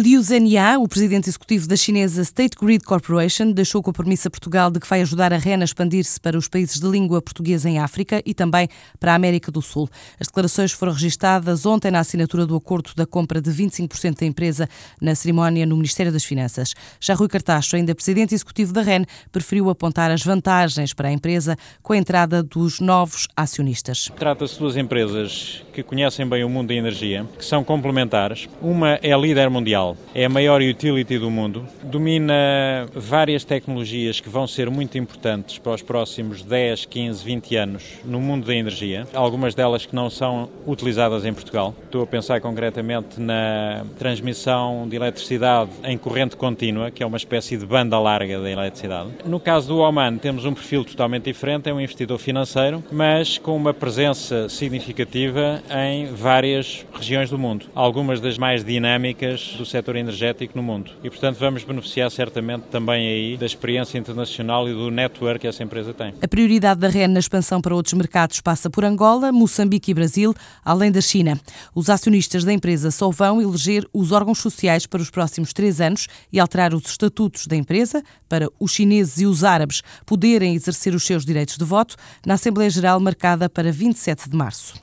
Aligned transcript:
Liu 0.00 0.22
Zhenhia, 0.22 0.78
o 0.78 0.86
presidente 0.86 1.28
executivo 1.28 1.66
da 1.66 1.74
chinesa 1.74 2.22
State 2.22 2.56
Grid 2.56 2.84
Corporation, 2.84 3.50
deixou 3.50 3.80
o 3.80 3.82
compromisso 3.82 4.28
a 4.28 4.30
Portugal 4.30 4.70
de 4.70 4.78
que 4.78 4.86
vai 4.86 5.00
ajudar 5.02 5.32
a 5.32 5.36
REN 5.36 5.60
a 5.60 5.64
expandir-se 5.64 6.20
para 6.20 6.38
os 6.38 6.46
países 6.46 6.78
de 6.78 6.86
língua 6.86 7.20
portuguesa 7.20 7.68
em 7.68 7.80
África 7.80 8.22
e 8.24 8.32
também 8.32 8.68
para 9.00 9.10
a 9.10 9.16
América 9.16 9.50
do 9.50 9.60
Sul. 9.60 9.88
As 10.20 10.28
declarações 10.28 10.70
foram 10.70 10.92
registadas 10.92 11.66
ontem 11.66 11.90
na 11.90 11.98
assinatura 11.98 12.46
do 12.46 12.54
acordo 12.54 12.92
da 12.94 13.04
compra 13.04 13.40
de 13.40 13.50
25% 13.50 14.20
da 14.20 14.26
empresa 14.26 14.68
na 15.02 15.16
cerimónia 15.16 15.66
no 15.66 15.74
Ministério 15.74 16.12
das 16.12 16.22
Finanças. 16.22 16.74
Já 17.00 17.14
Rui 17.14 17.26
Cartacho, 17.26 17.74
ainda 17.74 17.92
presidente 17.92 18.36
executivo 18.36 18.72
da 18.72 18.82
REN, 18.82 19.04
preferiu 19.32 19.68
apontar 19.68 20.12
as 20.12 20.22
vantagens 20.22 20.94
para 20.94 21.08
a 21.08 21.12
empresa 21.12 21.56
com 21.82 21.92
a 21.92 21.96
entrada 21.96 22.40
dos 22.40 22.78
novos 22.78 23.26
acionistas. 23.36 24.12
Trata-se 24.16 24.54
de 24.54 24.60
duas 24.60 24.76
empresas 24.76 25.64
que 25.72 25.82
conhecem 25.82 26.24
bem 26.24 26.44
o 26.44 26.48
mundo 26.48 26.68
da 26.68 26.74
energia, 26.74 27.26
que 27.36 27.44
são 27.44 27.64
complementares. 27.64 28.48
Uma 28.62 29.00
é 29.02 29.18
líder 29.20 29.50
mundial 29.50 29.87
é 30.14 30.24
a 30.24 30.28
maior 30.28 30.60
utility 30.60 31.18
do 31.18 31.30
mundo, 31.30 31.66
domina 31.82 32.86
várias 32.94 33.44
tecnologias 33.44 34.20
que 34.20 34.28
vão 34.28 34.46
ser 34.46 34.70
muito 34.70 34.98
importantes 34.98 35.58
para 35.58 35.72
os 35.72 35.82
próximos 35.82 36.42
10, 36.42 36.86
15, 36.86 37.24
20 37.24 37.56
anos 37.56 37.84
no 38.04 38.20
mundo 38.20 38.46
da 38.46 38.54
energia, 38.54 39.06
algumas 39.14 39.54
delas 39.54 39.86
que 39.86 39.94
não 39.94 40.10
são 40.10 40.48
utilizadas 40.66 41.24
em 41.24 41.32
Portugal. 41.32 41.74
Estou 41.84 42.02
a 42.02 42.06
pensar 42.06 42.40
concretamente 42.40 43.20
na 43.20 43.84
transmissão 43.98 44.86
de 44.88 44.96
eletricidade 44.96 45.70
em 45.84 45.96
corrente 45.96 46.36
contínua, 46.36 46.90
que 46.90 47.02
é 47.02 47.06
uma 47.06 47.16
espécie 47.16 47.56
de 47.56 47.66
banda 47.66 47.98
larga 47.98 48.40
da 48.40 48.50
eletricidade. 48.50 49.10
No 49.24 49.40
caso 49.40 49.68
do 49.68 49.78
Oman, 49.78 50.16
temos 50.18 50.44
um 50.44 50.54
perfil 50.54 50.84
totalmente 50.84 51.24
diferente, 51.24 51.68
é 51.68 51.74
um 51.74 51.80
investidor 51.80 52.18
financeiro, 52.18 52.82
mas 52.90 53.38
com 53.38 53.56
uma 53.56 53.74
presença 53.74 54.48
significativa 54.48 55.62
em 55.70 56.06
várias 56.06 56.84
regiões 56.98 57.30
do 57.30 57.38
mundo, 57.38 57.66
algumas 57.74 58.20
das 58.20 58.36
mais 58.36 58.64
dinâmicas 58.64 59.54
do 59.56 59.64
setor 59.64 59.96
energético 59.96 60.56
no 60.56 60.62
mundo. 60.62 60.90
E, 61.02 61.08
portanto, 61.08 61.38
vamos 61.38 61.64
beneficiar 61.64 62.10
certamente 62.10 62.64
também 62.70 63.08
aí 63.08 63.36
da 63.36 63.46
experiência 63.46 63.98
internacional 63.98 64.68
e 64.68 64.72
do 64.72 64.90
network 64.90 65.40
que 65.40 65.46
essa 65.46 65.62
empresa 65.62 65.94
tem. 65.94 66.12
A 66.20 66.28
prioridade 66.28 66.80
da 66.80 66.88
REN 66.88 67.08
na 67.08 67.20
expansão 67.20 67.60
para 67.60 67.74
outros 67.74 67.94
mercados 67.94 68.40
passa 68.40 68.68
por 68.68 68.84
Angola, 68.84 69.30
Moçambique 69.30 69.90
e 69.90 69.94
Brasil, 69.94 70.34
além 70.64 70.90
da 70.90 71.00
China. 71.00 71.38
Os 71.74 71.88
acionistas 71.88 72.44
da 72.44 72.52
empresa 72.52 72.90
só 72.90 73.10
vão 73.10 73.40
eleger 73.40 73.86
os 73.92 74.12
órgãos 74.12 74.38
sociais 74.38 74.86
para 74.86 75.00
os 75.00 75.10
próximos 75.10 75.52
três 75.52 75.80
anos 75.80 76.08
e 76.32 76.40
alterar 76.40 76.74
os 76.74 76.84
estatutos 76.86 77.46
da 77.46 77.56
empresa 77.56 78.02
para 78.28 78.48
os 78.58 78.72
chineses 78.72 79.20
e 79.20 79.26
os 79.26 79.44
árabes 79.44 79.82
poderem 80.04 80.54
exercer 80.54 80.94
os 80.94 81.04
seus 81.04 81.24
direitos 81.24 81.56
de 81.56 81.64
voto 81.64 81.96
na 82.26 82.34
Assembleia 82.34 82.70
Geral 82.70 82.98
marcada 82.98 83.48
para 83.48 83.70
27 83.70 84.28
de 84.28 84.36
março. 84.36 84.74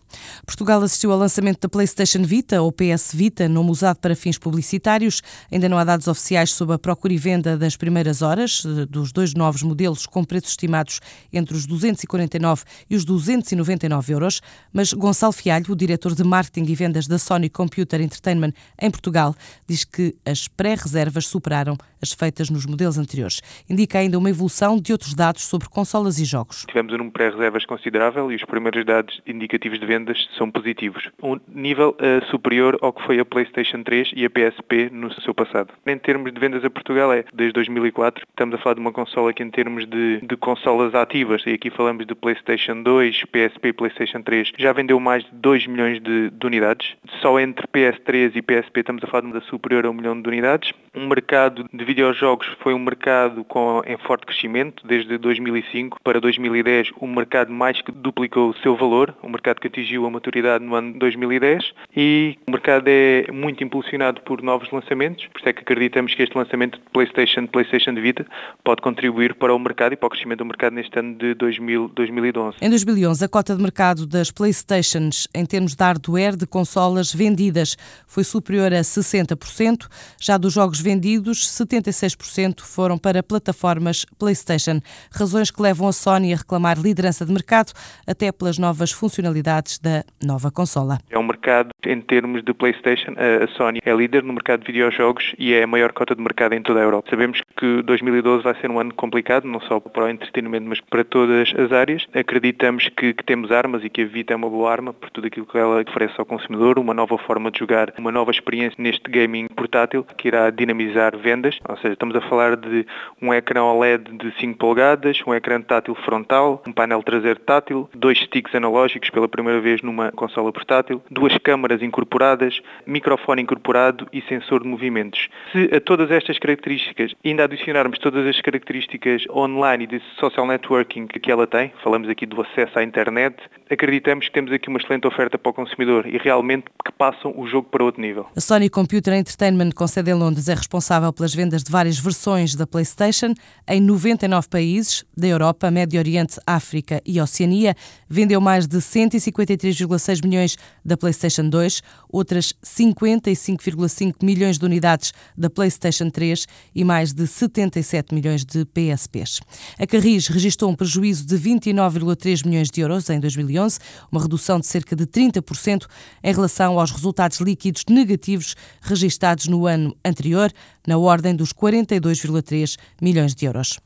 Portugal 0.45 0.82
assistiu 0.82 1.11
ao 1.11 1.17
lançamento 1.17 1.59
da 1.59 1.70
PlayStation 1.70 2.05
Vita, 2.25 2.61
ou 2.61 2.72
PS 2.72 3.14
Vita, 3.14 3.50
nome 3.50 3.72
usado 3.72 3.98
para 3.98 4.16
fins 4.16 4.38
publicitários. 4.38 5.22
Ainda 5.52 5.67
não 5.67 5.78
há 5.78 5.84
dados 5.84 6.08
oficiais 6.08 6.52
sobre 6.53 6.75
a 6.75 6.80
procura 6.80 7.14
e 7.14 7.17
venda 7.17 7.58
das 7.58 7.75
primeiras 7.75 8.22
horas 8.22 8.64
dos 8.89 9.11
dois 9.11 9.34
novos 9.34 9.64
modelos, 9.64 10.06
com 10.06 10.23
preços 10.23 10.52
estimados 10.52 11.02
entre 11.33 11.56
os 11.56 11.66
249 11.66 12.64
e 12.89 12.95
os 12.95 13.03
299 13.03 14.14
euros. 14.14 14.42
Mas 14.72 14.94
Gonçalo 14.94 15.33
Fialho, 15.33 15.72
o 15.72 15.76
diretor 15.76 16.14
de 16.14 16.23
marketing 16.23 16.72
e 16.72 16.76
vendas 16.76 17.08
da 17.08 17.17
Sony 17.17 17.50
Computer 17.50 18.00
Entertainment 18.00 18.53
em 18.80 18.92
Portugal, 18.92 19.36
diz 19.67 19.83
que 19.83 20.16
as 20.26 20.48
pré-reservas 20.48 21.28
superaram 21.28 21.76
as 22.02 22.14
feitas 22.14 22.50
nos 22.50 22.66
modelos 22.66 22.98
anteriores. 22.98 23.42
Indica 23.67 23.98
ainda 23.98 24.17
uma 24.17 24.30
evolução 24.30 24.80
de 24.80 24.92
outros 24.92 25.16
dados 25.16 25.44
sobre 25.44 25.67
consolas 25.67 26.20
e 26.20 26.26
jogos. 26.26 26.66
Tivemos 26.67 26.94
um 26.94 26.98
número 26.98 27.09
de 27.09 27.14
pré-reservas 27.14 27.66
considerável 27.66 28.31
e 28.31 28.36
os 28.36 28.44
primeiros 28.44 28.86
dados 28.86 29.22
indicativos 29.26 29.80
de 29.80 29.86
vendas 29.86 30.17
são 30.38 30.52
positivos. 30.52 31.09
Um 31.23 31.39
nível 31.48 31.95
uh, 31.96 32.26
superior 32.28 32.78
ao 32.82 32.94
que 32.94 33.04
foi 33.04 33.20
a 33.20 33.26
PlayStation 33.26 33.84
3 33.84 34.12
e 34.16 34.26
a 34.26 34.30
PSP 34.30 34.90
no 34.92 35.12
seu 35.22 35.34
passado. 35.34 35.70
Em 35.86 35.98
termos 35.98 36.32
de 36.34 36.40
vendas 36.40 36.64
a 36.64 36.70
Portugal 36.70 37.12
é 37.14 37.26
desde 37.34 37.54
2004. 37.54 38.26
Estamos 38.30 38.56
a 38.56 38.58
falar 38.58 38.76
de 38.76 38.82
uma 38.82 38.92
consola 38.92 39.34
que 39.34 39.44
em 39.44 39.50
termos 39.50 39.86
de, 39.86 40.22
de 40.22 40.38
consolas 40.38 40.94
ativas, 40.96 41.44
e 41.46 41.54
aqui 41.54 41.70
falamos 41.70 42.06
de 42.06 42.16
PlayStation 42.16 42.82
2, 42.82 43.23
PSP 43.26 43.70
e 43.70 43.73
PlayStation 43.73 44.22
3, 44.22 44.52
já 44.58 44.73
vendeu 44.73 45.00
mais 45.00 45.23
de 45.23 45.32
2 45.34 45.67
milhões 45.67 46.02
de, 46.02 46.30
de 46.30 46.48
unidades. 46.48 46.95
Só 47.22 47.39
entre 47.39 47.67
PS3 47.67 48.36
e 48.36 48.42
PSP 48.42 48.80
estamos 48.80 49.04
a 49.04 49.08
falar 49.08 49.22
de 49.22 49.28
uma 49.28 49.42
superior 49.42 49.86
a 49.86 49.89
um 49.89 49.94
milhão 49.94 50.20
de 50.20 50.28
unidades. 50.28 50.73
Um 50.94 51.08
mercado 51.08 51.66
de 51.72 51.86
videojogos 51.86 52.48
foi 52.60 52.73
um 52.73 52.80
mercado 52.80 53.44
com, 53.44 53.82
em 53.86 53.98
forte 53.98 54.26
crescimento. 54.26 54.86
Desde 54.86 55.17
2005 55.17 56.00
para 56.04 56.20
2010, 56.20 56.92
o 56.98 57.08
mercado 57.08 57.52
mais 57.52 57.82
que 57.82 57.92
duplicou 57.92 58.50
o 58.50 58.58
seu 58.58 58.76
valor. 58.76 59.14
Um 59.23 59.30
mercado 59.30 59.60
que 59.60 59.67
atingiu 59.67 60.05
a 60.05 60.10
maturidade 60.10 60.64
no 60.64 60.76
ano 60.76 60.98
2010 60.98 61.73
e 61.96 62.38
o 62.48 62.52
mercado 62.52 62.88
é 62.88 63.32
muito 63.32 63.64
impulsionado 63.64 64.22
por 64.22 64.42
novos 64.42 64.72
lançamentos, 64.72 65.26
por 65.28 65.40
isso 65.40 65.50
é 65.50 65.54
que 65.54 65.62
acreditamos 65.62 66.14
que 66.14 66.23
este 66.23 66.38
lançamento 66.38 66.80
de 66.80 66.86
PlayStation, 66.92 67.48
PlayStation 67.48 67.94
Vita, 67.96 68.26
pode 68.64 68.82
contribuir 68.82 69.36
para 69.36 69.54
o 69.54 69.60
mercado 69.60 69.94
e 69.94 69.96
para 69.96 70.08
o 70.08 70.10
crescimento 70.10 70.40
do 70.40 70.46
mercado 70.46 70.73
neste 70.73 70.98
ano 70.98 71.16
de 71.16 71.34
2000, 71.34 71.90
2011. 71.90 72.58
Em 72.62 72.70
2011, 72.70 73.26
a 73.26 73.28
cota 73.28 73.56
de 73.56 73.62
mercado 73.62 74.06
das 74.06 74.32
PlayStations 74.32 75.28
em 75.34 75.46
termos 75.46 75.76
de 75.76 75.84
hardware 75.84 76.36
de 76.36 76.46
consolas 76.46 77.14
vendidas 77.14 77.78
foi 78.08 78.23
superior 78.23 78.73
a 78.73 78.82
60%, 78.82 79.88
já 80.20 80.38
dos 80.38 80.54
jogos 80.54 80.80
vendidos, 80.80 81.48
76% 81.48 82.62
foram 82.62 82.98
para 82.98 83.22
plataformas 83.23 84.06
PlayStation, 84.17 84.80
razões 85.12 85.52
que 85.52 85.62
levam 85.62 85.88
a 85.88 85.94
Sony 85.94 86.34
a 86.34 86.38
reclamar 86.38 86.80
liderança 86.80 87.26
de 87.26 87.32
mercado 87.32 87.73
até 88.08 88.32
pelas 88.32 88.58
novas 88.58 88.92
funcionalidades 88.92 89.80
da 89.80 90.04
nova 90.23 90.52
consola. 90.52 91.00
É 91.10 91.17
um 91.17 91.23
mercado, 91.23 91.70
em 91.88 92.02
termos 92.02 92.44
de 92.44 92.54
PlayStation, 92.54 93.14
a 93.18 93.48
Sony 93.48 93.80
é 93.84 93.94
líder 93.94 94.23
no 94.23 94.34
mercado 94.34 94.62
de 94.62 94.68
videojogos 94.72 95.34
e 95.38 95.54
é 95.54 95.64
a 95.64 95.68
maior 95.68 95.94
cota 95.94 96.16
de 96.16 96.22
mercado 96.22 96.54
em 96.54 96.62
toda 96.62 96.80
a 96.80 96.84
Europa. 96.84 97.10
Sabemos 97.10 97.42
que 97.58 97.82
2012 97.84 98.44
vai 98.44 98.56
ser 98.60 98.70
um 98.70 98.80
ano 98.80 98.94
complicado, 98.94 99.48
não 99.48 99.60
só 99.62 99.80
para 99.80 100.06
o 100.06 100.10
entretenimento, 100.10 100.68
mas 100.68 100.82
para 100.82 101.04
todas 101.04 101.54
as 101.58 101.72
áreas. 101.72 102.06
Acreditamos 102.14 102.90
que, 102.90 103.14
que 103.14 103.23
temos 103.23 103.52
armas 103.52 103.84
e 103.84 103.90
que 103.90 104.02
a 104.02 104.06
Vita 104.06 104.34
é 104.34 104.36
uma 104.36 104.50
boa 104.50 104.72
arma 104.72 104.94
por 104.94 105.10
tudo 105.10 105.28
aquilo 105.28 105.46
que 105.46 105.58
ela 105.58 105.82
oferece 105.82 106.16
ao 106.18 106.26
consumidor, 106.26 106.80
uma 106.80 106.94
nova 106.94 107.18
forma 107.18 107.52
de 107.52 107.60
jogar, 107.60 107.94
uma 107.98 108.12
nova 108.12 108.32
experiência 108.32 108.76
neste 108.82 109.10
gaming 109.10 109.48
portátil 109.48 110.04
que 110.17 110.28
irá 110.28 110.50
dinamizar 110.50 111.17
vendas. 111.17 111.60
Ou 111.67 111.78
seja, 111.78 111.94
estamos 111.94 112.16
a 112.16 112.22
falar 112.22 112.56
de 112.56 112.86
um 113.22 113.34
ecrã 113.34 113.64
OLED 113.64 114.17
de 114.17 114.34
5 114.40 114.58
polegadas, 114.58 115.22
um 115.26 115.34
ecrã 115.34 115.62
tátil 115.62 115.96
frontal, 115.96 116.62
um 116.67 116.73
painel 116.73 117.04
traseiro 117.04 117.40
tátil, 117.40 117.90
dois 117.94 118.20
sticks 118.20 118.54
analógicos 118.56 119.10
pela 119.10 119.28
primeira 119.28 119.60
vez 119.60 119.82
numa 119.82 120.12
consola 120.12 120.52
portátil, 120.52 121.02
duas 121.10 121.38
câmaras 121.38 121.74
incorporadas, 121.81 122.59
microfone 122.86 123.41
incorporado 123.41 124.08
e 124.11 124.21
sensor 124.23 124.63
de 124.63 124.67
movimentos. 124.67 125.27
Se 125.52 125.69
a 125.75 125.80
todas 125.80 126.09
estas 126.11 126.39
características 126.39 127.13
ainda 127.23 127.43
adicionarmos 127.43 127.99
todas 127.99 128.25
as 128.25 128.41
características 128.41 129.24
online 129.30 129.83
e 129.83 129.88
de 129.88 130.01
social 130.19 130.47
networking 130.47 131.07
que 131.07 131.31
ela 131.31 131.45
tem, 131.45 131.71
falamos 131.83 132.09
aqui 132.09 132.25
do 132.25 132.41
acesso 132.41 132.80
à 132.80 132.83
internet, 132.83 133.36
acreditamos 133.69 134.27
que 134.27 134.33
temos 134.33 134.51
aqui 134.51 134.69
uma 134.69 134.80
excelente 134.80 135.07
oferta 135.07 135.38
para 135.38 135.50
o 135.50 135.53
consumidor 135.53 136.07
e 136.07 136.18
realmente 136.18 136.65
que 136.83 136.91
passam 136.91 137.33
o 137.38 137.47
jogo 137.47 137.69
para 137.69 137.83
outro 137.83 138.01
nível. 138.01 138.27
A 138.36 138.42
Sony 138.42 138.69
Computer 138.69 139.13
Entertainment, 139.13 139.71
com 139.75 139.88
sede 139.88 140.12
em 140.12 140.13
Londres, 140.13 140.47
é 140.47 140.53
responsável 140.53 141.12
pelas 141.12 141.33
vendas 141.33 141.63
de 141.63 141.71
várias 141.71 142.00
versões 142.00 142.56
da 142.56 142.65
PlayStation 142.65 143.33
em 143.68 143.81
99 143.81 144.47
países 144.50 145.06
da 145.15 145.27
Europa, 145.27 145.69
Médio 145.69 146.00
Oriente, 146.00 146.39
África 146.47 147.01
e 147.06 147.19
Oceania. 147.19 147.75
Vendeu 148.09 148.39
mais 148.39 148.68
de 148.68 148.81
153 148.81 149.65
3,6 149.65 150.25
milhões 150.25 150.57
da 150.83 150.95
PlayStation 150.95 151.50
2, 151.65 151.81
outras 152.09 152.53
55,5 152.63 154.15
milhões 154.21 154.57
de 154.57 154.65
unidades 154.65 155.13
da 155.38 155.50
PlayStation 155.50 156.09
3 156.09 156.45
e 156.74 156.83
mais 156.83 157.13
de 157.13 157.25
77 157.25 158.13
milhões 158.13 158.45
de 158.45 158.65
PSPs. 158.65 159.42
A 159.80 159.88
Carris 159.88 160.27
registrou 160.27 160.69
um 160.69 160.75
prejuízo 160.75 161.25
de 161.25 161.36
29,3 161.38 162.45
milhões 162.45 162.69
de 162.69 162.81
euros 162.81 163.09
em 163.09 163.19
2011, 163.19 163.80
uma 164.12 164.21
redução 164.21 164.59
de 164.59 164.68
cerca 164.68 164.95
de 164.95 165.06
30% 165.06 165.86
em 166.24 166.33
relação 166.33 166.80
aos 166.80 166.92
resultados 166.92 167.39
líquidos 167.39 167.83
negativos 167.89 168.56
registados 168.81 169.48
no 169.48 169.65
ano 169.65 169.95
anterior, 170.06 170.51
na 170.88 170.98
ordem 170.98 171.36
dos 171.36 171.51
42,3 171.51 172.78
milhões 173.01 173.34
de 173.34 173.45
euros. 173.45 173.80